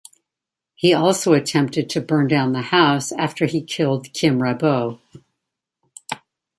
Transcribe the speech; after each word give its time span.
He 0.73 0.95
also 0.95 1.33
attempted 1.33 1.87
to 1.91 2.01
burn 2.01 2.27
down 2.27 2.53
the 2.53 2.63
house 2.63 3.11
after 3.11 3.45
he 3.45 3.61
killed 3.61 4.11
Kim 4.13 4.41
Rabot. 4.41 4.97